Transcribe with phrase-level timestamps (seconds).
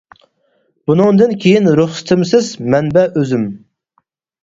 [0.91, 2.53] بۇنىڭدىن كېيىن رۇخسىتىمسىز..
[2.75, 3.49] مەنبە: ئۆزۈم.